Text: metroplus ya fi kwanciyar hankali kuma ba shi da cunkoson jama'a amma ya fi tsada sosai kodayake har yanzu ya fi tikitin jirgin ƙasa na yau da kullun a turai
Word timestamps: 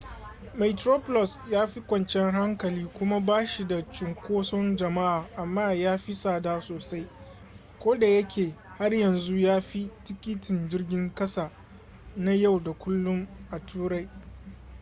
metroplus 0.59 1.31
ya 1.53 1.61
fi 1.71 1.79
kwanciyar 1.89 2.33
hankali 2.41 2.83
kuma 2.97 3.19
ba 3.19 3.45
shi 3.47 3.65
da 3.67 3.81
cunkoson 3.85 4.75
jama'a 4.75 5.25
amma 5.37 5.73
ya 5.73 5.97
fi 5.97 6.13
tsada 6.13 6.59
sosai 6.61 7.07
kodayake 7.79 8.55
har 8.77 8.93
yanzu 8.93 9.37
ya 9.37 9.61
fi 9.61 9.89
tikitin 10.03 10.69
jirgin 10.69 11.13
ƙasa 11.15 11.51
na 12.15 12.33
yau 12.33 12.59
da 12.59 12.73
kullun 12.73 13.27
a 13.51 13.59
turai 13.59 14.09